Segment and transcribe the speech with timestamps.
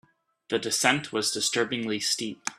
[0.49, 2.41] The descent was disturbingly steep.